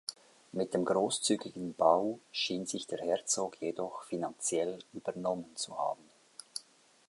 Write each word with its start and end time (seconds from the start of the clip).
Mit 0.51 0.73
dem 0.73 0.83
großzügigen 0.83 1.75
Bau 1.75 2.17
schien 2.31 2.65
sich 2.65 2.87
der 2.87 2.97
Herzog 3.05 3.61
jedoch 3.61 4.01
finanziell 4.01 4.79
übernommen 4.93 5.55
zu 5.55 5.77
haben. 5.77 6.09